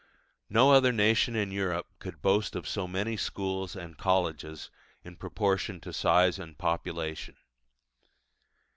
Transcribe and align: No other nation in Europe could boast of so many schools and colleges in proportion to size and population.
No 0.49 0.71
other 0.71 0.91
nation 0.91 1.35
in 1.35 1.51
Europe 1.51 1.85
could 1.99 2.23
boast 2.23 2.55
of 2.55 2.67
so 2.67 2.87
many 2.87 3.15
schools 3.15 3.75
and 3.75 3.99
colleges 3.99 4.71
in 5.03 5.15
proportion 5.15 5.79
to 5.81 5.93
size 5.93 6.39
and 6.39 6.57
population. 6.57 7.35